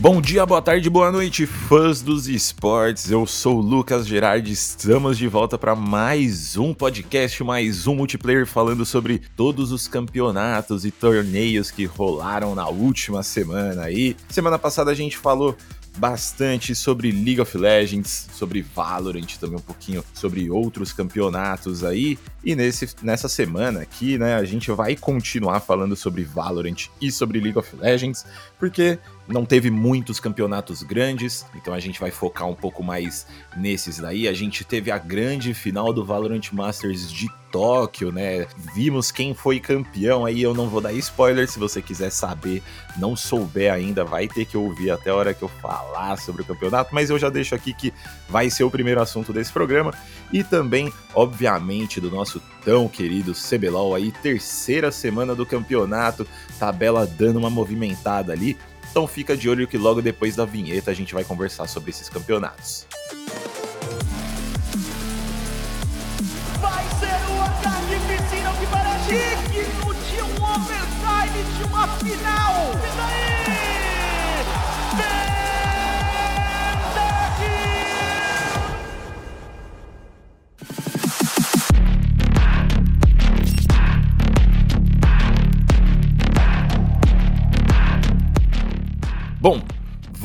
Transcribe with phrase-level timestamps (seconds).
[0.00, 3.10] Bom dia, boa tarde, boa noite, fãs dos esportes.
[3.10, 4.52] Eu sou o Lucas Gerardi.
[4.52, 10.84] Estamos de volta para mais um podcast, mais um multiplayer falando sobre todos os campeonatos
[10.84, 14.16] e torneios que rolaram na última semana aí.
[14.28, 15.56] Semana passada a gente falou
[15.98, 22.16] bastante sobre League of Legends, sobre Valorant, também um pouquinho sobre outros campeonatos aí.
[22.44, 27.40] E nesse, nessa semana aqui, né, a gente vai continuar falando sobre Valorant e sobre
[27.40, 28.24] League of Legends,
[28.60, 28.96] porque
[29.28, 34.26] não teve muitos campeonatos grandes, então a gente vai focar um pouco mais nesses daí.
[34.26, 38.46] A gente teve a grande final do Valorant Masters de Tóquio, né?
[38.74, 42.62] Vimos quem foi campeão aí, eu não vou dar spoiler, se você quiser saber,
[42.96, 46.44] não souber ainda, vai ter que ouvir até a hora que eu falar sobre o
[46.44, 47.92] campeonato, mas eu já deixo aqui que
[48.28, 49.94] vai ser o primeiro assunto desse programa
[50.32, 56.26] e também, obviamente, do nosso tão querido CBLOL aí, terceira semana do campeonato,
[56.58, 58.58] tabela dando uma movimentada ali.
[58.90, 62.08] Então fica de olho que logo depois da vinheta a gente vai conversar sobre esses
[62.08, 62.86] campeonatos.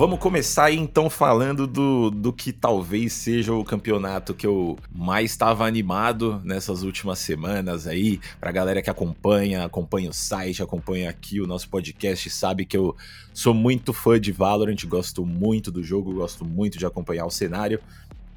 [0.03, 5.31] Vamos começar aí então falando do, do que talvez seja o campeonato que eu mais
[5.31, 8.19] estava animado nessas últimas semanas aí.
[8.37, 12.93] Pra galera que acompanha, acompanha o site, acompanha aqui o nosso podcast, sabe que eu
[13.33, 17.79] sou muito fã de Valorant, gosto muito do jogo, gosto muito de acompanhar o cenário.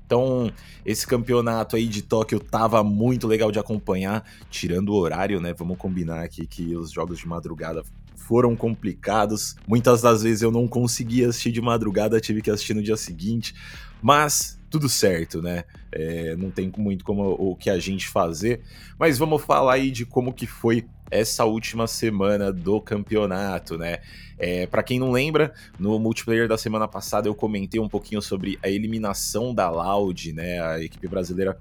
[0.07, 0.53] Então,
[0.85, 5.53] esse campeonato aí de Tóquio tava muito legal de acompanhar, tirando o horário, né?
[5.53, 7.83] Vamos combinar aqui que os jogos de madrugada
[8.27, 9.55] foram complicados.
[9.69, 13.55] Muitas das vezes eu não conseguia assistir de madrugada, tive que assistir no dia seguinte.
[14.03, 15.65] Mas tudo certo, né?
[15.93, 18.63] É, não tem muito como o que a gente fazer.
[18.99, 23.99] Mas vamos falar aí de como que foi essa última semana do campeonato, né?
[24.37, 28.59] É, para quem não lembra, no multiplayer da semana passada eu comentei um pouquinho sobre
[28.61, 30.61] a eliminação da Loud, né?
[30.61, 31.57] A equipe brasileira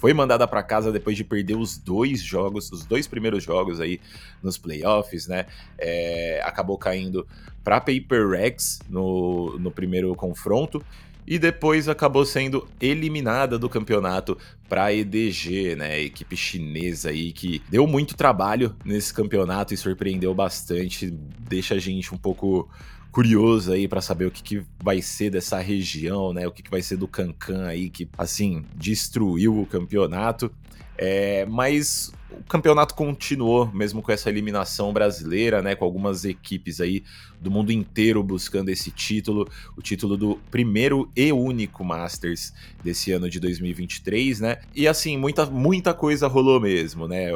[0.00, 4.00] foi mandada para casa depois de perder os dois jogos, os dois primeiros jogos aí
[4.42, 5.44] nos playoffs, né?
[5.78, 7.26] É, acabou caindo
[7.62, 10.82] para Paper Rex no, no primeiro confronto
[11.26, 14.38] e depois acabou sendo eliminada do campeonato
[14.70, 21.10] para EDG, né, equipe chinesa aí que deu muito trabalho nesse campeonato e surpreendeu bastante,
[21.10, 22.68] deixa a gente um pouco
[23.10, 26.46] curioso aí para saber o que, que, vai ser dessa região, né?
[26.46, 30.50] O que, que vai ser do Cancan aí, que assim destruiu o campeonato.
[30.96, 35.74] É, mas o campeonato continuou, mesmo com essa eliminação brasileira, né?
[35.74, 37.02] Com algumas equipes aí
[37.40, 42.52] do mundo inteiro buscando esse título, o título do primeiro e único Masters
[42.84, 44.58] desse ano de 2023, né?
[44.74, 47.28] E assim, muita, muita coisa rolou mesmo, né?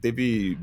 [0.00, 0.58] Teve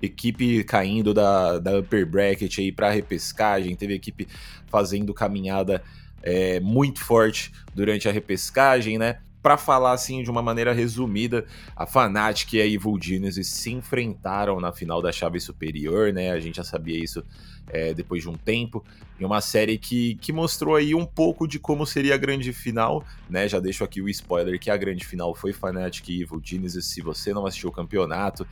[0.00, 4.28] equipe caindo da, da upper bracket aí para repescagem, teve equipe
[4.66, 5.82] fazendo caminhada
[6.22, 9.20] é, muito forte durante a repescagem, né?
[9.40, 14.60] Para falar assim de uma maneira resumida, a Fnatic e a Evil Genius se enfrentaram
[14.60, 16.32] na final da chave superior, né?
[16.32, 17.24] A gente já sabia isso
[17.70, 18.84] é, depois de um tempo,
[19.18, 23.04] em uma série que, que mostrou aí um pouco de como seria a grande final,
[23.30, 23.48] né?
[23.48, 27.00] Já deixo aqui o spoiler que a grande final foi Fnatic e Evil Genius, se
[27.00, 28.46] você não assistiu o campeonato.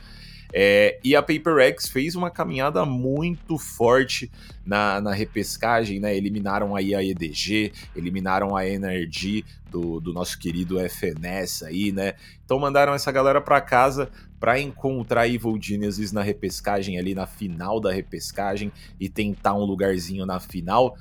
[0.53, 4.31] É, e a PaperX fez uma caminhada muito forte
[4.65, 6.15] na, na repescagem, né?
[6.15, 12.13] Eliminaram aí a EDG, eliminaram a Energy do, do nosso querido FNS aí, né?
[12.45, 14.09] Então mandaram essa galera para casa
[14.39, 20.25] para encontrar Evil Geniuses na repescagem ali na final da repescagem e tentar um lugarzinho
[20.25, 20.95] na final.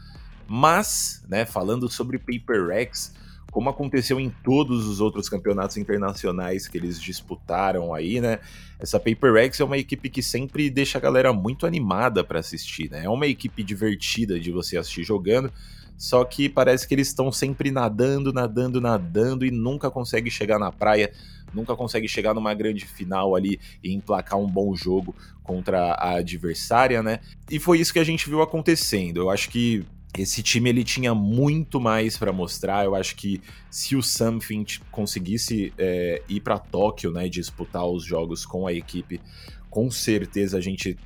[0.48, 3.12] Mas, né, falando sobre PaperX,
[3.56, 8.38] como aconteceu em todos os outros campeonatos internacionais que eles disputaram aí, né?
[8.78, 12.90] Essa Paper X é uma equipe que sempre deixa a galera muito animada para assistir,
[12.90, 13.06] né?
[13.06, 15.50] É uma equipe divertida de você assistir jogando,
[15.96, 20.70] só que parece que eles estão sempre nadando, nadando, nadando e nunca conseguem chegar na
[20.70, 21.10] praia,
[21.54, 27.02] nunca conseguem chegar numa grande final ali e emplacar um bom jogo contra a adversária,
[27.02, 27.20] né?
[27.50, 29.16] E foi isso que a gente viu acontecendo.
[29.16, 29.82] Eu acho que
[30.18, 32.84] esse time ele tinha muito mais para mostrar.
[32.84, 33.40] Eu acho que
[33.70, 39.20] se o Something conseguisse é, ir para Tóquio, né, disputar os jogos com a equipe,
[39.70, 40.96] com certeza a gente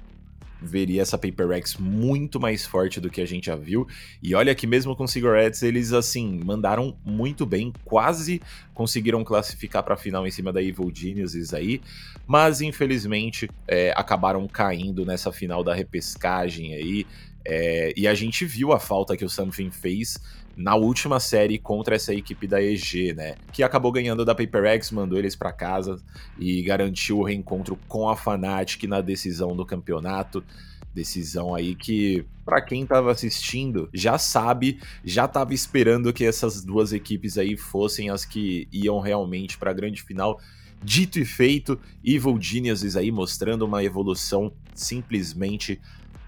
[0.62, 3.87] veria essa Paper X muito mais forte do que a gente já viu.
[4.23, 8.41] E olha que mesmo com Cigarettes, eles assim mandaram muito bem, quase
[8.75, 11.81] conseguiram classificar para a final em cima da Evil Geniuses aí,
[12.27, 17.07] mas infelizmente é, acabaram caindo nessa final da repescagem aí.
[17.45, 20.19] É, e a gente viu a falta que o Something fez
[20.57, 23.35] na última série contra essa equipe da EG, né?
[23.53, 25.97] Que acabou ganhando da PaperX, mandou eles para casa
[26.39, 30.45] e garantiu o reencontro com a Fnatic na decisão do campeonato.
[30.93, 36.93] Decisão aí que, para quem tava assistindo, já sabe, já tava esperando que essas duas
[36.93, 40.39] equipes aí fossem as que iam realmente para a grande final.
[40.83, 45.81] Dito e feito, Evil Geniuses aí mostrando uma evolução simplesmente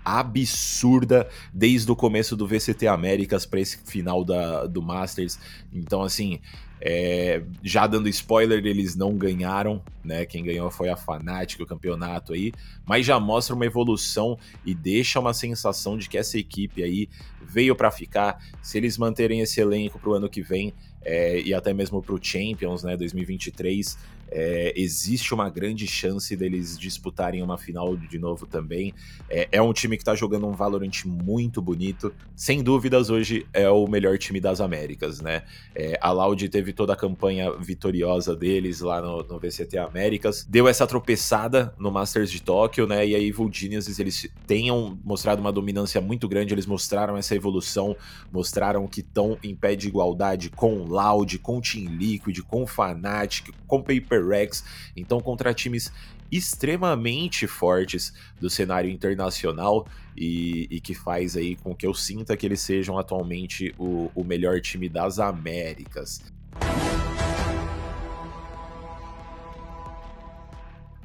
[0.04, 5.38] absurda desde o começo do VCT Américas para esse final da, do Masters.
[5.72, 6.40] Então, assim,
[6.84, 10.26] é, já dando spoiler, eles não ganharam, né?
[10.26, 12.52] Quem ganhou foi a Fnatic, o campeonato aí,
[12.84, 17.08] mas já mostra uma evolução e deixa uma sensação de que essa equipe aí
[17.40, 18.44] veio para ficar.
[18.60, 20.74] Se eles manterem esse elenco para o ano que vem
[21.04, 23.96] é, e até mesmo para o Champions, né, 2023,
[24.34, 28.94] é, existe uma grande chance deles disputarem uma final de novo também.
[29.28, 32.12] É, é um time que está jogando um Valorant muito bonito.
[32.34, 35.42] Sem dúvidas, hoje é o melhor time das Américas, né?
[35.74, 40.44] É, a Loud teve toda a campanha vitoriosa deles lá no, no, VCT Américas.
[40.48, 43.06] Deu essa tropeçada no Masters de Tóquio, né?
[43.06, 47.94] E a Evil Geniuses, eles tenham mostrado uma dominância muito grande, eles mostraram essa evolução,
[48.32, 53.82] mostraram que estão em pé de igualdade com Loud, com Team Liquid, com Fnatic, com
[53.82, 54.64] Paper Rex.
[54.96, 55.92] Então, contra times
[56.30, 59.86] extremamente fortes do cenário internacional
[60.16, 64.24] e, e, que faz aí com que eu sinta que eles sejam atualmente o, o
[64.24, 66.22] melhor time das Américas.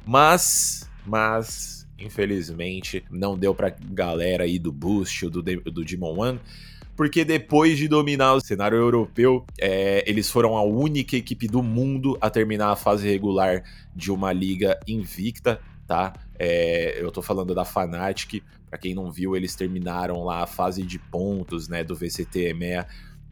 [0.06, 6.40] Mas, mas, infelizmente, não deu pra galera aí do Boost, do, do Demon One
[6.98, 12.18] porque depois de dominar o cenário europeu, é, eles foram a única equipe do mundo
[12.20, 13.62] a terminar a fase regular
[13.94, 16.12] de uma liga invicta, tá?
[16.36, 20.82] É, eu tô falando da Fnatic, para quem não viu, eles terminaram lá a fase
[20.82, 22.84] de pontos, né, do VCT EMEA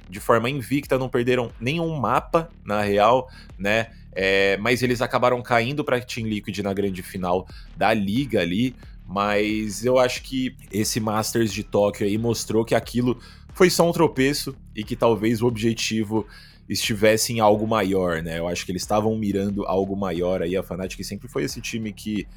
[0.09, 3.29] de forma invicta, não perderam nenhum mapa, na real,
[3.59, 3.89] né?
[4.13, 8.77] É, mas eles acabaram caindo para Team Liquid na grande final da liga ali.
[9.09, 13.21] Mas eu acho que esse Masters de Tóquio aí mostrou que aquilo
[13.57, 16.27] foi só um tropeço e que talvez o objetivo
[16.69, 18.39] estivesse em algo maior, né?
[18.39, 20.55] Eu acho que eles estavam mirando algo maior aí.
[20.55, 22.29] A Fnatic sempre foi esse time que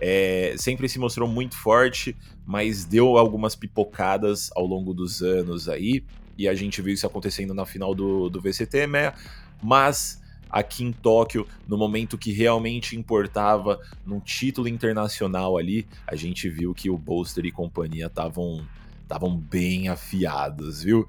[0.00, 6.02] é, sempre se mostrou muito forte, mas deu algumas pipocadas ao longo dos anos aí.
[6.36, 9.12] E a gente viu isso acontecendo na final do, do VCT, né?
[9.62, 10.20] Mas
[10.50, 16.74] aqui em Tóquio, no momento que realmente importava num título internacional ali, a gente viu
[16.74, 18.66] que o Bolster e companhia estavam
[19.06, 21.06] estavam bem afiados, viu?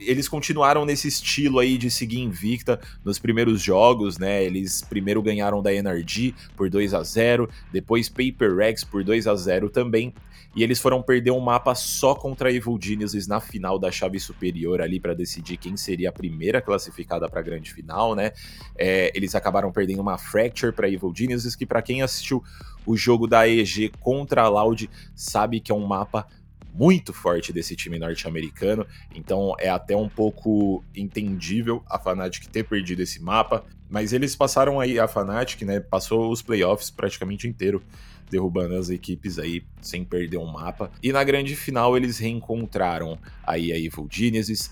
[0.00, 4.44] Eles continuaram nesse estilo aí de seguir invicta nos primeiros jogos, né?
[4.44, 9.34] Eles primeiro ganharam da NRG por 2 a 0, depois Paper Rex por 2 a
[9.34, 10.12] 0 também.
[10.54, 14.80] E eles foram perder um mapa só contra Evil Geniuses na final da chave superior
[14.80, 18.32] ali para decidir quem seria a primeira classificada para a grande final, né?
[18.76, 22.42] É, eles acabaram perdendo uma Fracture para Evil Geniuses, que para quem assistiu
[22.84, 26.26] o jogo da EG contra a Loud sabe que é um mapa
[26.74, 33.02] muito forte desse time norte-americano, então é até um pouco entendível a Fnatic ter perdido
[33.02, 37.82] esse mapa, mas eles passaram aí a Fnatic, né, passou os playoffs praticamente inteiro
[38.30, 40.90] derrubando as equipes aí sem perder um mapa.
[41.02, 44.70] E na grande final eles reencontraram aí a Evil Genesis,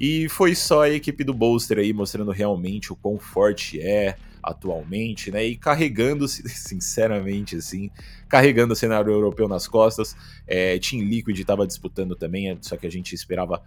[0.00, 5.30] e foi só a equipe do Bolster aí mostrando realmente o quão forte é, atualmente,
[5.30, 5.44] né?
[5.44, 7.90] E carregando, sinceramente, assim,
[8.28, 10.16] carregando o cenário europeu nas costas.
[10.46, 13.62] É, Team Liquid estava disputando também, só que a gente esperava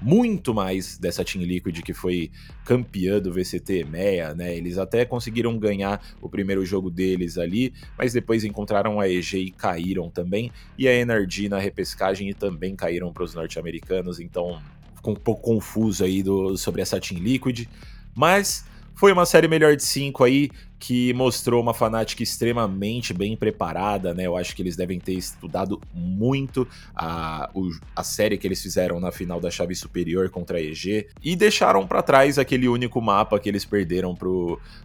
[0.00, 2.30] muito mais dessa Team Liquid que foi
[2.64, 4.56] campeã do VCT EMEA, né?
[4.56, 9.50] Eles até conseguiram ganhar o primeiro jogo deles ali, mas depois encontraram a EG e
[9.50, 14.60] caíram também, e a Energy na repescagem e também caíram para os norte-americanos, então
[14.94, 17.66] ficou um pouco confuso aí do, sobre essa Team Liquid,
[18.14, 18.64] mas
[18.96, 24.26] foi uma série melhor de cinco aí, que mostrou uma Fnatic extremamente bem preparada, né?
[24.26, 28.98] Eu acho que eles devem ter estudado muito a, o, a série que eles fizeram
[28.98, 33.38] na final da chave superior contra a EG e deixaram para trás aquele único mapa
[33.38, 34.16] que eles perderam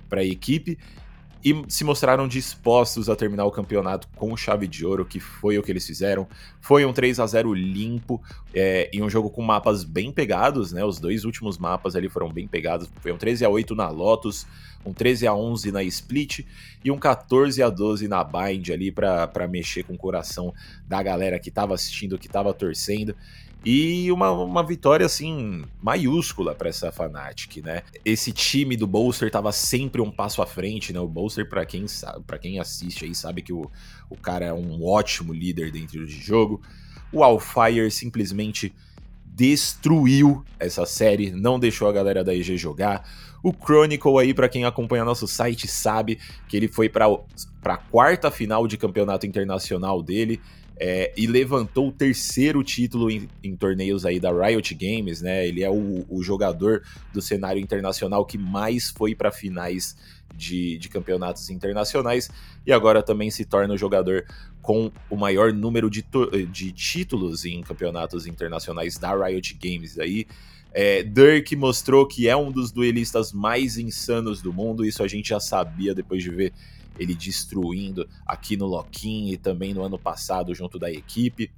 [0.09, 0.77] para a equipe
[1.43, 5.63] e se mostraram dispostos a terminar o campeonato com chave de ouro, que foi o
[5.63, 6.27] que eles fizeram.
[6.59, 8.21] Foi um 3 a 0 limpo,
[8.53, 10.85] é, em um jogo com mapas bem pegados, né?
[10.85, 12.89] Os dois últimos mapas ali foram bem pegados.
[13.01, 14.45] Foi um 13 a 8 na Lotus,
[14.85, 16.45] um 13 a 11 na Split
[16.83, 20.53] e um 14 a 12 na Bind ali para mexer com o coração
[20.87, 23.15] da galera que estava assistindo, que estava torcendo.
[23.63, 27.83] E uma, uma vitória assim maiúscula para essa Fnatic, né?
[28.03, 30.99] Esse time do Bolster tava sempre um passo à frente, né?
[30.99, 33.69] O Bolster para quem sabe, para quem assiste aí sabe que o,
[34.09, 36.59] o cara é um ótimo líder dentro de jogo.
[37.13, 38.73] O Alfire simplesmente
[39.23, 43.07] destruiu essa série, não deixou a galera da EG jogar.
[43.43, 47.05] O Chronicle aí, para quem acompanha nosso site, sabe que ele foi para
[47.65, 50.39] a quarta final de campeonato internacional dele
[50.83, 55.47] é, e levantou o terceiro título em, em, torneios aí da Riot Games, né?
[55.47, 56.81] Ele é o, o jogador
[57.13, 59.95] do cenário internacional que mais foi para finais
[60.35, 62.31] de, de, campeonatos internacionais
[62.65, 64.25] e agora também se torna o jogador
[64.59, 66.03] com o maior número de,
[66.51, 70.25] de títulos em campeonatos internacionais da Riot Games aí.
[70.73, 75.29] É, Dirk mostrou que é um dos duelistas mais insanos do mundo, isso a gente
[75.29, 76.53] já sabia depois de ver
[76.97, 81.51] ele destruindo aqui no Loquim e também no ano passado junto da equipe.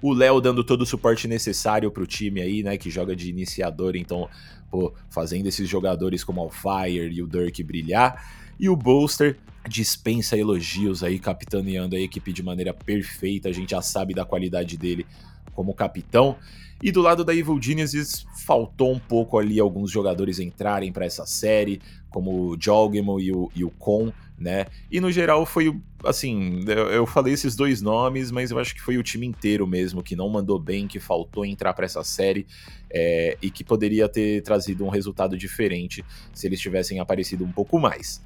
[0.00, 3.30] O Léo dando todo o suporte necessário para o time aí, né, que joga de
[3.30, 4.28] iniciador, então,
[4.70, 8.52] pô, fazendo esses jogadores como o Fire e o Dirk brilhar.
[8.58, 13.82] E o Bolster dispensa elogios aí, capitaneando a equipe de maneira perfeita, a gente já
[13.82, 15.06] sabe da qualidade dele
[15.54, 16.36] como capitão.
[16.82, 21.24] E do lado da Evil Geniuses, faltou um pouco ali alguns jogadores entrarem para essa
[21.24, 21.80] série,
[22.10, 24.66] como o Jogemo e o, e o Con, né?
[24.90, 25.74] E no geral foi,
[26.04, 30.02] assim, eu, falei esses dois nomes, mas eu acho que foi o time inteiro mesmo
[30.02, 32.46] que não mandou bem, que faltou entrar para essa série
[32.90, 37.78] é, e que poderia ter trazido um resultado diferente se eles tivessem aparecido um pouco
[37.78, 38.22] mais.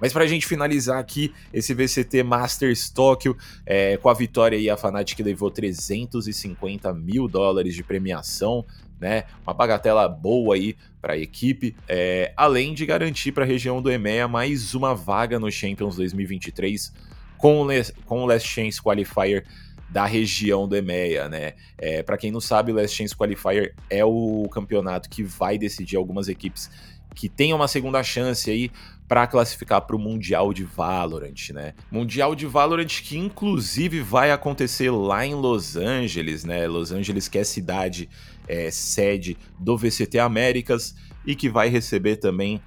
[0.00, 3.36] Mas para a gente finalizar aqui esse VCT Masters Tóquio,
[3.66, 8.64] é, com a vitória aí, a Fnatic levou 350 mil dólares de premiação,
[9.00, 9.24] né?
[9.46, 13.90] Uma bagatela boa aí para a equipe, é, além de garantir para a região do
[13.90, 16.92] EMEA mais uma vaga no Champions 2023
[17.36, 17.68] com o,
[18.04, 19.44] com o Last Chance Qualifier
[19.88, 21.54] da região do EMEA, né?
[21.78, 25.96] É, para quem não sabe, o Last Chance Qualifier é o campeonato que vai decidir
[25.96, 26.70] algumas equipes
[27.14, 28.70] que tenham uma segunda chance aí
[29.08, 31.72] para classificar para o Mundial de Valorant, né?
[31.90, 36.68] Mundial de Valorant que inclusive vai acontecer lá em Los Angeles, né?
[36.68, 38.08] Los Angeles que é cidade
[38.46, 40.94] é, sede do VCT Américas
[41.26, 42.60] e que vai receber também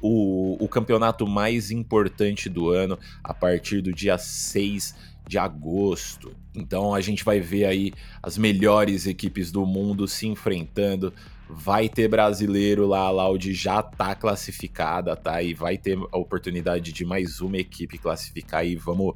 [0.00, 4.94] o, o campeonato mais importante do ano a partir do dia 6
[5.26, 6.34] de agosto.
[6.54, 7.92] Então a gente vai ver aí
[8.22, 11.12] as melhores equipes do mundo se enfrentando
[11.54, 15.42] vai ter brasileiro lá, a Loud já tá classificada, tá?
[15.42, 19.14] E vai ter a oportunidade de mais uma equipe classificar e vamos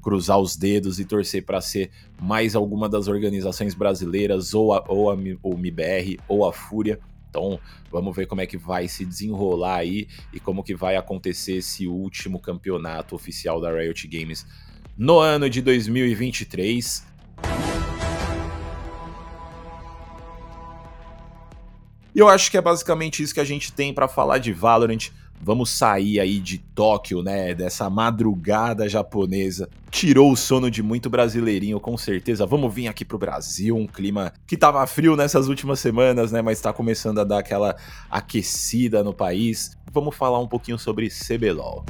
[0.00, 1.90] cruzar os dedos e torcer para ser
[2.20, 6.98] mais alguma das organizações brasileiras, ou a, ou a ou MIBR, ou a Fúria.
[7.28, 11.56] Então, vamos ver como é que vai se desenrolar aí e como que vai acontecer
[11.56, 14.46] esse último campeonato oficial da Riot Games
[14.96, 17.04] no ano de 2023.
[22.16, 25.10] E eu acho que é basicamente isso que a gente tem para falar de Valorant.
[25.38, 27.54] Vamos sair aí de Tóquio, né?
[27.54, 29.68] Dessa madrugada japonesa.
[29.90, 32.46] Tirou o sono de muito brasileirinho, com certeza.
[32.46, 36.40] Vamos vir aqui pro Brasil, um clima que tava frio nessas últimas semanas, né?
[36.40, 37.76] Mas tá começando a dar aquela
[38.10, 39.76] aquecida no país.
[39.92, 41.84] Vamos falar um pouquinho sobre CBLOL.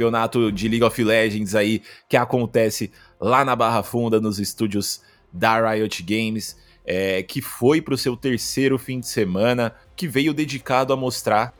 [0.00, 2.90] Campeonato de League of Legends aí que acontece
[3.20, 8.16] lá na Barra Funda, nos estúdios da Riot Games, é, que foi para o seu
[8.16, 11.54] terceiro fim de semana, que veio dedicado a mostrar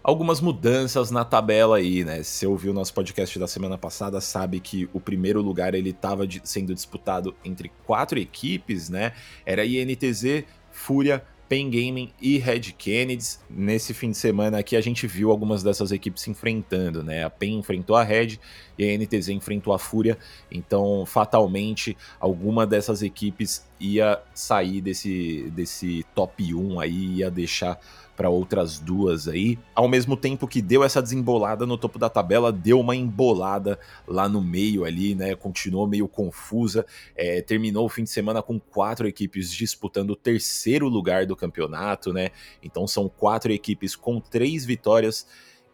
[0.00, 2.22] algumas mudanças na tabela aí, né?
[2.22, 6.24] Se ouviu o nosso podcast da semana passada, sabe que o primeiro lugar ele estava
[6.44, 9.12] sendo disputado entre quatro equipes, né?
[9.44, 13.36] Era INTZ, Fúria, Pen Gaming e Red Kennedy.
[13.48, 17.24] Nesse fim de semana aqui a gente viu algumas dessas equipes se enfrentando, né?
[17.24, 18.38] A Pen enfrentou a Red
[18.78, 20.16] e a NTZ enfrentou a Fúria,
[20.50, 27.78] então fatalmente alguma dessas equipes ia sair desse, desse top 1 aí, ia deixar
[28.22, 29.58] para outras duas aí.
[29.74, 34.28] Ao mesmo tempo que deu essa desembolada no topo da tabela, deu uma embolada lá
[34.28, 35.34] no meio ali, né?
[35.34, 36.86] Continuou meio confusa.
[37.16, 42.12] É, terminou o fim de semana com quatro equipes disputando o terceiro lugar do campeonato,
[42.12, 42.28] né?
[42.62, 45.26] Então são quatro equipes com três vitórias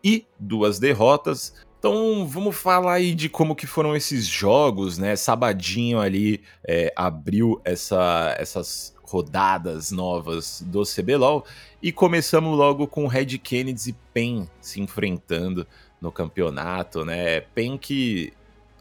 [0.02, 1.52] e duas derrotas.
[1.78, 5.16] Então vamos falar aí de como que foram esses jogos, né?
[5.16, 11.44] Sabadinho ali é, abriu essa, essas rodadas novas do CBLOL
[11.82, 15.66] e começamos logo com Red Kennedy e PEN se enfrentando
[16.00, 17.40] no campeonato, né?
[17.40, 18.32] PEN que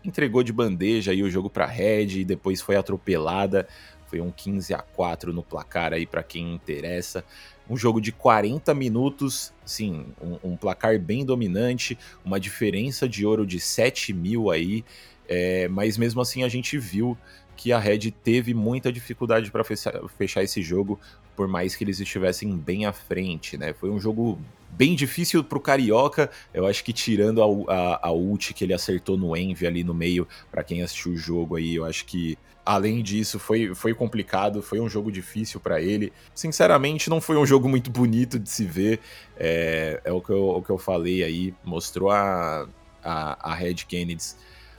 [0.03, 3.67] entregou de bandeja aí o jogo para Red e depois foi atropelada.
[4.07, 7.23] Foi um 15 a 4 no placar aí para quem interessa.
[7.69, 13.45] Um jogo de 40 minutos, sim, um, um, placar bem dominante, uma diferença de ouro
[13.45, 14.85] de 7 mil aí,
[15.27, 17.17] é, mas mesmo assim a gente viu
[17.57, 20.99] que a Red teve muita dificuldade para fechar, esse jogo,
[21.35, 23.73] por mais que eles estivessem bem à frente, né?
[23.73, 28.53] Foi um jogo bem difícil pro Carioca, eu acho que tirando a, a, a ult
[28.53, 31.83] que ele acertou no Envy ali no meio, para quem assistiu o jogo aí, eu
[31.83, 36.11] acho que além disso foi, foi complicado, foi um jogo difícil para ele.
[36.35, 38.99] Sinceramente, não foi um jogo muito bonito de se ver,
[39.37, 42.67] é, é o, que eu, o que eu falei aí, mostrou a,
[43.01, 44.35] a, a Red Kennedy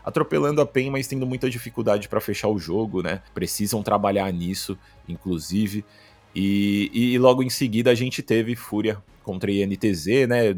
[0.09, 3.21] atropelando a PEN, mas tendo muita dificuldade para fechar o jogo, né?
[3.35, 5.85] Precisam trabalhar nisso, inclusive.
[6.35, 10.57] E, e logo em seguida a gente teve Fúria contra a INTZ, né?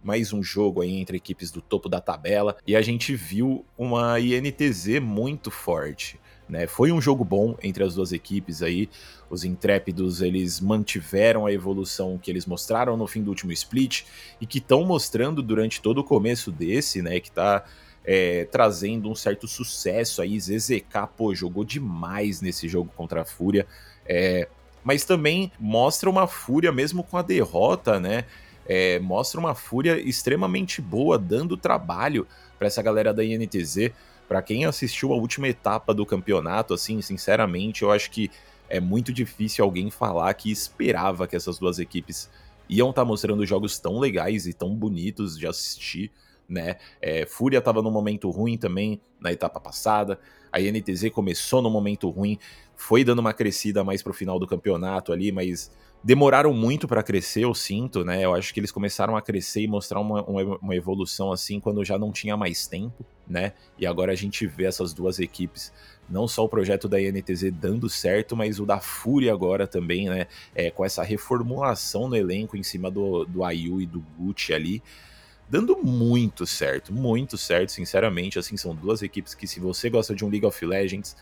[0.00, 2.56] Mais um jogo aí entre equipes do topo da tabela.
[2.64, 6.20] E a gente viu uma INTZ muito forte.
[6.48, 6.66] Né?
[6.66, 8.88] Foi um jogo bom entre as duas equipes aí.
[9.28, 14.02] Os intrépidos eles mantiveram a evolução que eles mostraram no fim do último split
[14.40, 17.18] e que estão mostrando durante todo o começo desse, né?
[17.18, 17.64] Que tá
[18.04, 20.38] é, trazendo um certo sucesso aí.
[20.38, 23.66] ZZK, pô, jogou demais nesse jogo contra a Fúria.
[24.06, 24.48] É,
[24.82, 28.24] mas também mostra uma Fúria, mesmo com a derrota, né?
[28.66, 32.26] É, mostra uma Fúria extremamente boa, dando trabalho
[32.58, 33.90] para essa galera da INTZ.
[34.28, 38.30] Para quem assistiu a última etapa do campeonato, assim, sinceramente, eu acho que
[38.68, 42.30] é muito difícil alguém falar que esperava que essas duas equipes
[42.68, 46.10] iam estar tá mostrando jogos tão legais e tão bonitos de assistir
[46.48, 46.76] né?
[47.00, 50.18] É, Fúria estava num momento ruim também na etapa passada.
[50.52, 52.38] A INTZ começou num momento ruim,
[52.76, 55.70] foi dando uma crescida mais pro final do campeonato ali, mas
[56.04, 58.22] demoraram muito para crescer, eu sinto, né?
[58.22, 61.98] Eu acho que eles começaram a crescer e mostrar uma, uma, evolução assim quando já
[61.98, 63.54] não tinha mais tempo, né?
[63.78, 65.72] E agora a gente vê essas duas equipes,
[66.08, 70.26] não só o projeto da INTZ dando certo, mas o da Fúria agora também, né?
[70.54, 74.82] É, com essa reformulação no elenco em cima do, do Ayu e do Gucci ali
[75.48, 78.38] dando muito certo, muito certo, sinceramente.
[78.38, 81.16] Assim, são duas equipes que, se você gosta de um League of Legends,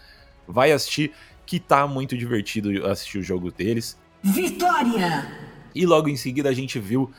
[0.46, 1.12] vai assistir,
[1.44, 3.98] que tá muito divertido assistir o jogo deles.
[4.22, 5.28] Vitória!
[5.74, 7.10] E logo em seguida a gente viu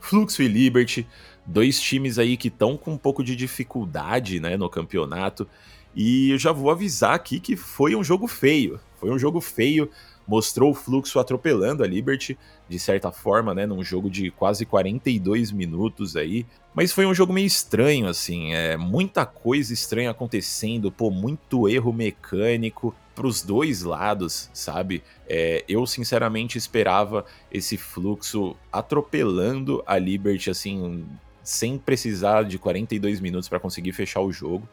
[0.00, 1.06] Fluxo e Liberty,
[1.46, 5.48] dois times aí que estão com um pouco de dificuldade né, no campeonato.
[5.94, 8.80] E eu já vou avisar aqui que foi um jogo feio.
[8.98, 9.90] Foi um jogo feio
[10.28, 15.50] mostrou o fluxo atropelando a Liberty, de certa forma, né, num jogo de quase 42
[15.50, 16.44] minutos aí.
[16.74, 21.94] Mas foi um jogo meio estranho, assim, é muita coisa estranha acontecendo, pô, muito erro
[21.94, 25.02] mecânico pros dois lados, sabe?
[25.26, 31.06] É, eu sinceramente esperava esse fluxo atropelando a Liberty, assim,
[31.42, 34.68] sem precisar de 42 minutos para conseguir fechar o jogo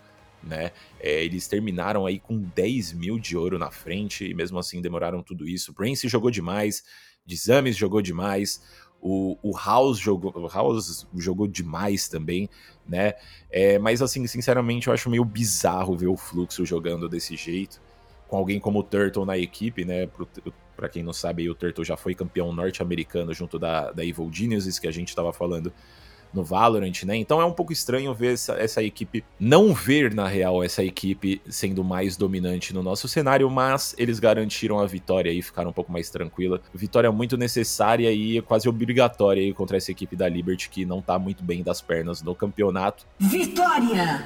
[0.45, 0.71] né?
[0.99, 5.23] É, eles terminaram aí com 10 mil de ouro na frente e mesmo assim demoraram
[5.23, 5.73] tudo isso.
[5.73, 6.83] Prince jogou demais,
[7.25, 8.61] Dizames jogou demais,
[9.01, 12.49] o, o House jogou, o House jogou demais também,
[12.87, 13.13] né?
[13.51, 17.81] É, mas assim, sinceramente, eu acho meio bizarro ver o Fluxo jogando desse jeito,
[18.27, 20.07] com alguém como o Turtle na equipe, né?
[20.75, 24.79] Para quem não sabe, o Turtle já foi campeão norte-americano junto da, da Evil Geniuses,
[24.79, 25.71] que a gente estava falando
[26.35, 27.15] no Valorant, né?
[27.15, 31.41] Então é um pouco estranho ver essa, essa, equipe, não ver na real essa equipe
[31.47, 35.91] sendo mais dominante no nosso cenário, mas eles garantiram a vitória e ficaram um pouco
[35.91, 36.61] mais tranquila.
[36.73, 41.17] Vitória muito necessária e quase obrigatória aí contra essa equipe da Liberty que não tá
[41.17, 43.05] muito bem das pernas no campeonato.
[43.17, 44.23] Vitória!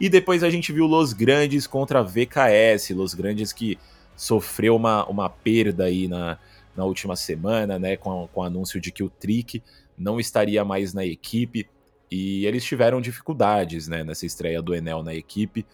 [0.00, 3.78] E depois a gente viu Los Grandes contra a VKS, Los Grandes que
[4.16, 6.38] sofreu uma, uma perda aí na,
[6.76, 9.62] na última semana, né, com, com o anúncio de que o Trick
[9.96, 11.68] não estaria mais na equipe
[12.10, 15.64] e eles tiveram dificuldades né, nessa estreia do Enel na equipe.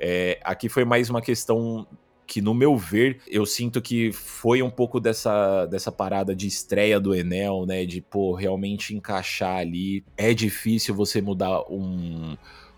[0.00, 1.86] É, aqui foi mais uma questão
[2.26, 6.98] que, no meu ver, eu sinto que foi um pouco dessa, dessa parada de estreia
[6.98, 7.84] do Enel, né?
[7.84, 10.04] De, pô, realmente encaixar ali.
[10.16, 12.36] É difícil você mudar um,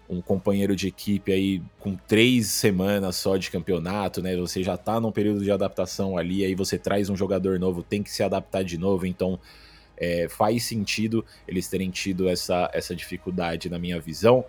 [0.09, 4.37] um companheiro de equipe aí com três semanas só de campeonato, né?
[4.37, 8.03] Você já tá num período de adaptação ali, aí você traz um jogador novo, tem
[8.03, 9.39] que se adaptar de novo, então
[9.97, 14.45] é, faz sentido eles terem tido essa, essa dificuldade na minha visão.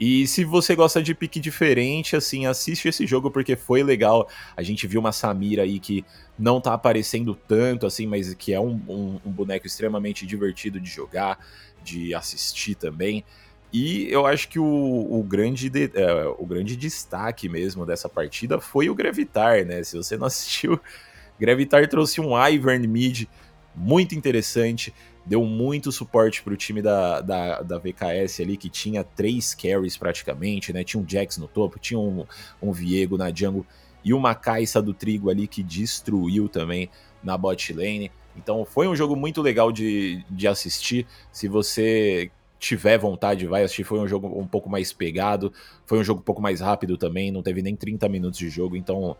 [0.00, 4.28] E se você gosta de pique diferente, assim, assiste esse jogo porque foi legal.
[4.56, 6.04] A gente viu uma Samira aí que
[6.36, 10.90] não tá aparecendo tanto, assim, mas que é um, um, um boneco extremamente divertido de
[10.90, 11.38] jogar,
[11.84, 13.24] de assistir também.
[13.72, 18.60] E eu acho que o, o grande de, uh, o grande destaque mesmo dessa partida
[18.60, 19.84] foi o Gravitar, né?
[19.84, 20.80] Se você não assistiu,
[21.40, 23.26] Gravitar trouxe um Ivern mid
[23.74, 24.92] muito interessante,
[25.24, 29.96] deu muito suporte para o time da, da, da, VKS ali, que tinha três carries
[29.96, 30.84] praticamente, né?
[30.84, 32.24] Tinha um Jax no topo, tinha um,
[32.60, 33.66] um Viego na jungle
[34.04, 36.90] e uma Caixa do Trigo ali que destruiu também
[37.22, 38.10] na bot lane.
[38.36, 41.06] Então foi um jogo muito legal de, de assistir.
[41.30, 43.84] Se você tiver vontade, vai assistir.
[43.84, 45.52] Foi um jogo um pouco mais pegado,
[45.84, 48.76] foi um jogo um pouco mais rápido também, não teve nem 30 minutos de jogo,
[48.76, 49.16] então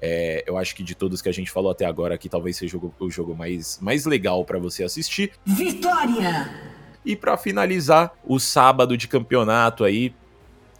[0.00, 2.76] é, eu acho que de todos que a gente falou até agora, aqui talvez seja
[2.76, 5.32] o jogo, o jogo mais, mais legal para você assistir.
[5.44, 6.78] Vitória!
[7.04, 10.14] E para finalizar, o sábado de campeonato aí,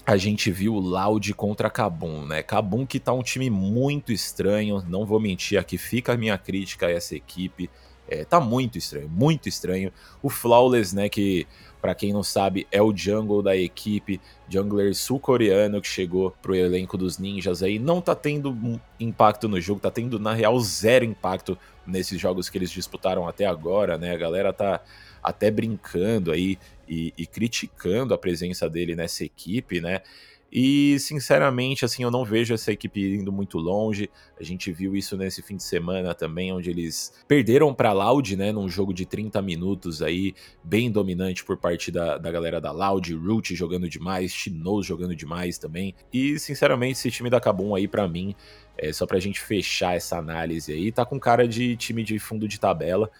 [0.06, 2.42] a gente viu o Loud contra Kabum, né?
[2.42, 6.86] Kabum que tá um time muito estranho, não vou mentir aqui, fica a minha crítica
[6.86, 7.68] a essa equipe.
[8.08, 9.92] É, tá muito estranho, muito estranho.
[10.22, 11.46] O Flawless, né, que
[11.80, 16.96] para quem não sabe, é o jungle da equipe, jungler sul-coreano que chegou pro elenco
[16.96, 17.78] dos ninjas aí.
[17.78, 22.58] Não tá tendo impacto no jogo, tá tendo na real zero impacto nesses jogos que
[22.58, 24.12] eles disputaram até agora, né?
[24.12, 24.80] A galera tá
[25.22, 30.02] até brincando aí e, e criticando a presença dele nessa equipe, né?
[30.50, 34.10] E, sinceramente, assim, eu não vejo essa equipe indo muito longe.
[34.40, 38.50] A gente viu isso nesse fim de semana também, onde eles perderam para Loud, né,
[38.50, 40.34] num jogo de 30 minutos aí,
[40.64, 45.58] bem dominante por parte da, da galera da Loud, Root jogando demais, Chinoz jogando demais
[45.58, 45.94] também.
[46.12, 48.34] E, sinceramente, esse time da Kabum aí, para mim,
[48.76, 52.48] é só pra gente fechar essa análise aí, tá com cara de time de fundo
[52.48, 53.10] de tabela.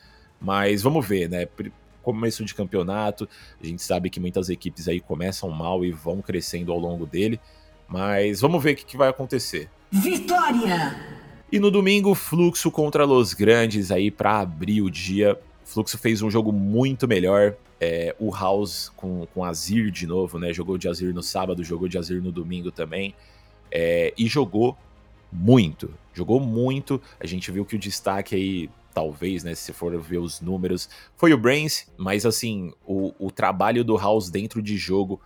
[0.41, 1.47] Mas vamos ver, né?
[2.13, 3.29] Começo de campeonato.
[3.63, 7.39] A gente sabe que muitas equipes aí começam mal e vão crescendo ao longo dele.
[7.87, 9.69] Mas vamos ver o que, que vai acontecer.
[9.91, 10.97] Vitória!
[11.51, 15.39] E no domingo, Fluxo contra Los Grandes aí para abrir o dia.
[15.65, 17.55] Fluxo fez um jogo muito melhor.
[17.81, 20.53] É, o House com, com Azir de novo, né?
[20.53, 23.15] Jogou de Azir no sábado, jogou de Azir no domingo também.
[23.71, 24.77] É, e jogou
[25.31, 25.93] muito.
[26.15, 27.01] Jogou muito.
[27.21, 29.55] A gente viu que o destaque aí talvez, né?
[29.55, 34.31] Se for ver os números, foi o Brains, mas assim, o, o trabalho do House
[34.31, 35.21] dentro de jogo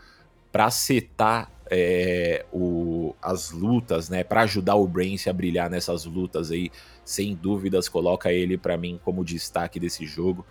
[0.50, 4.22] para setar é, o, as lutas, né?
[4.22, 6.70] Para ajudar o Brains a brilhar nessas lutas aí,
[7.04, 10.44] sem dúvidas, coloca ele para mim como destaque desse jogo.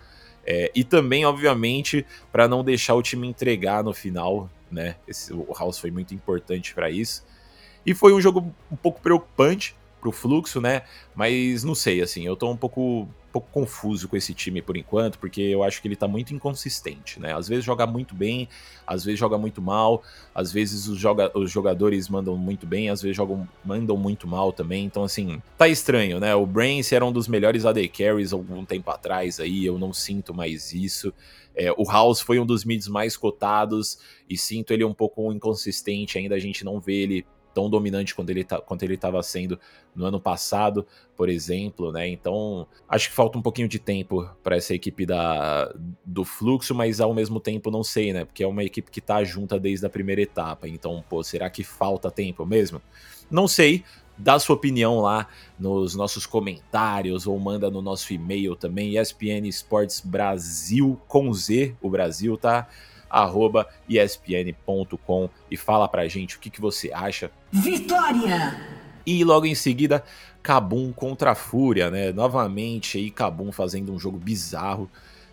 [0.43, 4.95] É, e também, obviamente, para não deixar o time entregar no final, né?
[5.07, 7.23] Esse, o House foi muito importante para isso.
[7.85, 10.81] E foi um jogo um pouco preocupante, pro fluxo, né?
[11.15, 15.19] Mas não sei, assim, eu tô um pouco, pouco confuso com esse time por enquanto,
[15.19, 17.33] porque eu acho que ele tá muito inconsistente, né?
[17.33, 18.49] Às vezes joga muito bem,
[18.85, 20.01] às vezes joga muito mal,
[20.33, 24.51] às vezes os, joga os jogadores mandam muito bem, às vezes jogam, mandam muito mal
[24.51, 24.83] também.
[24.83, 26.33] Então, assim, tá estranho, né?
[26.33, 30.33] O Brains era um dos melhores AD Carries algum tempo atrás aí, eu não sinto
[30.33, 31.13] mais isso.
[31.53, 36.17] É, o House foi um dos mids mais cotados e sinto ele um pouco inconsistente
[36.17, 36.33] ainda.
[36.33, 39.59] A gente não vê ele tão dominante quanto ele, tá, quanto ele estava sendo
[39.95, 40.85] no ano passado,
[41.15, 42.07] por exemplo, né?
[42.07, 45.73] Então, acho que falta um pouquinho de tempo para essa equipe da,
[46.05, 48.25] do fluxo, mas ao mesmo tempo não sei, né?
[48.25, 50.67] Porque é uma equipe que está junta desde a primeira etapa.
[50.67, 52.81] Então, pô, será que falta tempo mesmo?
[53.29, 53.83] Não sei.
[54.17, 59.99] Dá sua opinião lá nos nossos comentários ou manda no nosso e-mail também, ESPN Esportes
[59.99, 62.67] Brasil com Z, o Brasil, tá?
[63.11, 67.31] Arroba espn.com e fala pra gente o que, que você acha.
[67.51, 68.57] Vitória!
[69.05, 70.03] E logo em seguida,
[70.41, 72.11] Cabum contra a Fúria, né?
[72.11, 74.89] Novamente aí, Cabum fazendo um jogo bizarro.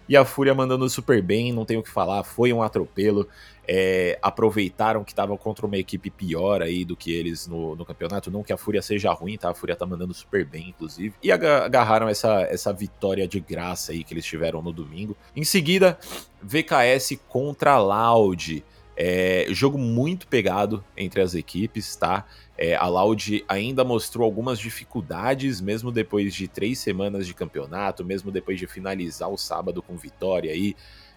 [0.09, 3.29] E a Fúria mandando super bem, não tenho o que falar, foi um atropelo.
[3.71, 8.31] É, aproveitaram que estavam contra uma equipe pior aí do que eles no, no, campeonato.
[8.31, 9.51] Não que a Fúria seja ruim, tá?
[9.51, 11.15] A Fúria tá mandando super bem, inclusive.
[11.23, 15.15] E agarraram essa, essa vitória de graça aí que eles tiveram no domingo.
[15.37, 15.99] Em seguida,
[16.43, 18.65] VKS contra Loud.
[19.01, 22.27] É, jogo muito pegado entre as equipes, tá?
[22.57, 28.33] É, a Loud ainda mostrou algumas dificuldades, mesmo depois de três semanas de campeonato, mesmo
[28.33, 30.75] depois de finalizar o sábado com vitória aí.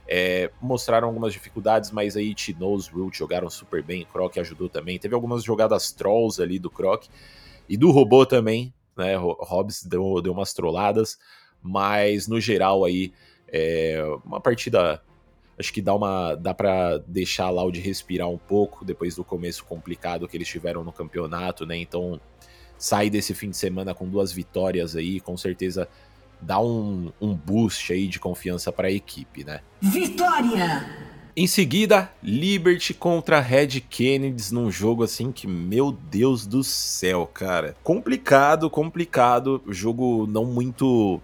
[0.08, 5.00] É, mostraram algumas dificuldades, mas aí Tinoz, Root jogaram super bem, Croc ajudou também.
[5.00, 7.06] Teve algumas jogadas trolls ali do Croc
[7.68, 9.16] e do robô também, né?
[9.16, 11.18] Hobbs deu, deu umas trolladas,
[11.64, 13.12] mas no geral aí
[13.48, 15.02] é uma partida
[15.62, 19.64] acho que dá uma dá para deixar a Loud respirar um pouco depois do começo
[19.64, 21.78] complicado que eles tiveram no campeonato, né?
[21.78, 22.20] Então,
[22.78, 25.88] sair desse fim de semana com duas vitórias aí, com certeza
[26.42, 29.62] dá um, um boost aí de confiança para a equipe, né?
[29.80, 31.12] Vitória!
[31.34, 37.76] Em seguida, Liberty contra Red Kennedys num jogo assim que, meu Deus do céu, cara.
[37.84, 39.62] Complicado, complicado.
[39.68, 41.22] Jogo não muito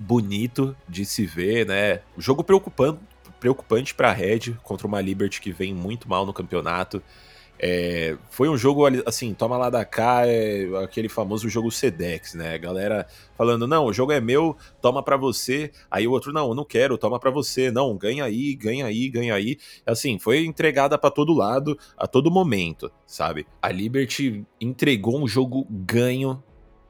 [0.00, 2.00] bonito de se ver, né?
[2.16, 3.00] Jogo preocupante,
[3.40, 7.02] preocupante para a Red contra uma Liberty que vem muito mal no campeonato.
[7.60, 12.56] É, foi um jogo assim, toma lá da cá, é aquele famoso jogo Sedex, né?
[12.56, 15.72] Galera falando, não, o jogo é meu, toma para você.
[15.90, 17.70] Aí o outro, não, não quero, toma para você.
[17.70, 19.58] Não, ganha aí, ganha aí, ganha aí.
[19.84, 23.44] Assim, foi entregada para todo lado, a todo momento, sabe?
[23.60, 26.40] A Liberty entregou um jogo ganho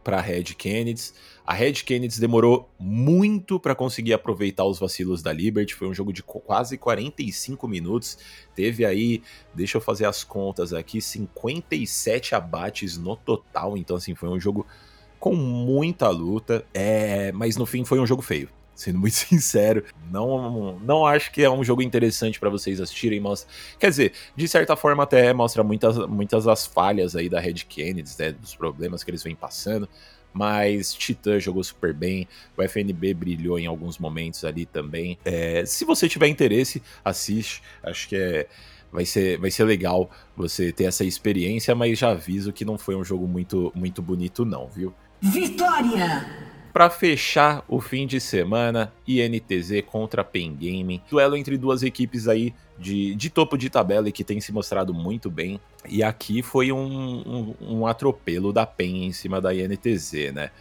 [0.05, 1.13] para Red Kennedy.
[1.49, 5.75] A Red Kennedy demorou muito para conseguir aproveitar os vacilos da Liberty.
[5.75, 8.19] Foi um jogo de quase 45 minutos.
[8.55, 9.23] Teve aí,
[9.55, 13.79] deixa eu fazer as contas aqui, 57 abates no total.
[13.79, 14.67] Então, assim, foi um jogo
[15.19, 16.67] com muita luta.
[16.75, 19.85] É, mas no fim foi um jogo feio sendo muito sincero.
[20.11, 23.21] Não, não acho que é um jogo interessante para vocês assistirem.
[23.21, 27.65] Mostra, quer dizer, de certa forma até mostra muitas, muitas das falhas aí da Red
[27.69, 29.89] Kennedy, né, dos problemas que eles vêm passando.
[30.33, 35.19] Mas Titã jogou super bem, o FNB brilhou em alguns momentos ali também.
[35.25, 37.63] É, se você tiver interesse, assiste.
[37.83, 38.47] Acho que é,
[38.93, 42.95] vai ser, vai ser legal você ter essa experiência, mas já aviso que não foi
[42.95, 44.95] um jogo muito, muito bonito, não, viu?
[45.21, 46.48] Vitória!
[46.79, 51.03] Para fechar o fim de semana, INTZ contra Pen Gaming.
[51.11, 54.95] Duelo entre duas equipes aí de, de topo de tabela e que tem se mostrado
[54.95, 55.59] muito bem.
[55.89, 60.53] E aqui foi um, um, um atropelo da PEN em cima da INTZ, né?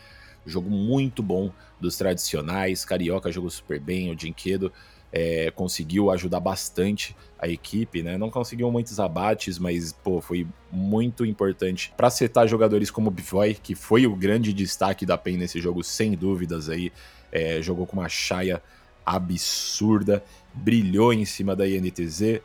[0.44, 2.84] Jogo muito bom dos tradicionais.
[2.84, 4.74] Carioca jogou super bem, o Dinquedo
[5.12, 8.18] é, conseguiu ajudar bastante a equipe, né?
[8.18, 13.54] Não conseguiu muitos abates, mas pô, foi muito importante para setar jogadores como o Bivoy,
[13.54, 16.92] que foi o grande destaque da PEN nesse jogo, sem dúvidas aí.
[17.32, 18.62] É, jogou com uma chaia
[19.06, 22.42] absurda, brilhou em cima da INTZ.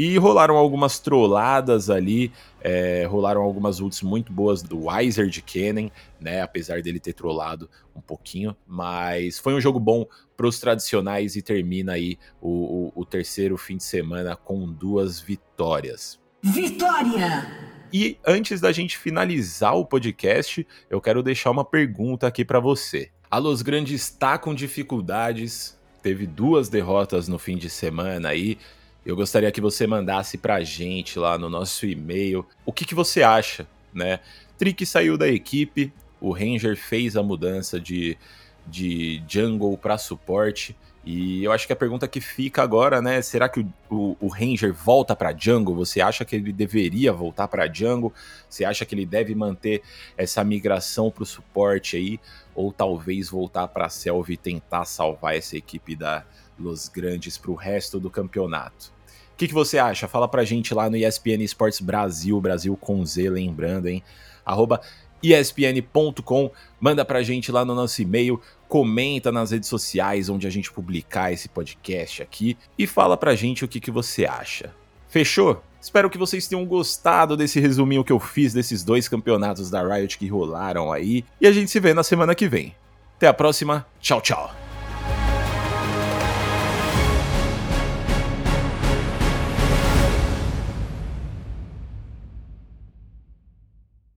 [0.00, 2.32] E rolaram algumas trolladas ali,
[2.62, 6.40] é, rolaram algumas ults muito boas do Weiser de Kennen, né?
[6.40, 10.06] Apesar dele ter trollado um pouquinho, mas foi um jogo bom
[10.38, 12.48] para os tradicionais e termina aí o,
[12.96, 16.18] o, o terceiro fim de semana com duas vitórias.
[16.42, 17.46] Vitória!
[17.92, 23.10] E antes da gente finalizar o podcast, eu quero deixar uma pergunta aqui para você.
[23.30, 28.56] A Los Grandes está com dificuldades, teve duas derrotas no fim de semana aí.
[29.04, 33.22] Eu gostaria que você mandasse pra gente lá no nosso e-mail o que, que você
[33.22, 34.20] acha, né?
[34.58, 38.18] Trick saiu da equipe, o Ranger fez a mudança de,
[38.66, 40.76] de jungle para suporte.
[41.02, 43.22] E eu acho que a pergunta que fica agora, né?
[43.22, 45.74] Será que o, o, o Ranger volta para jungle?
[45.76, 48.12] Você acha que ele deveria voltar para jungle?
[48.50, 49.82] Você acha que ele deve manter
[50.14, 52.20] essa migração para o suporte aí?
[52.54, 56.22] Ou talvez voltar para a selva e tentar salvar essa equipe da,
[56.60, 58.92] Los Grandes para o resto do campeonato.
[59.32, 60.06] O que, que, você acha?
[60.06, 64.02] Fala pra gente lá no ESPN Esportes Brasil, Brasil com Z, lembrando, hein?
[64.44, 64.80] Arroba
[65.22, 70.72] espn.com, manda pra gente lá no nosso e-mail, comenta nas redes sociais onde a gente
[70.72, 74.74] publicar esse podcast aqui e fala pra gente o que, que você acha.
[75.08, 75.62] Fechou?
[75.80, 80.18] Espero que vocês tenham gostado desse resuminho que eu fiz desses dois campeonatos da Riot
[80.18, 81.24] que rolaram aí.
[81.40, 82.74] E a gente se vê na semana que vem.
[83.16, 83.86] Até a próxima.
[84.00, 84.69] Tchau, tchau.